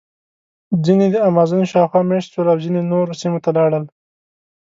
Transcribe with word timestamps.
ځینې 0.85 1.07
د 1.11 1.15
امازون 1.29 1.63
شاوخوا 1.71 2.01
مېشت 2.09 2.29
شول 2.33 2.47
او 2.53 2.57
ځینې 2.63 2.81
نورو 2.91 3.13
سیمو 3.21 3.39
ته 3.43 3.49
لاړل. 3.57 3.83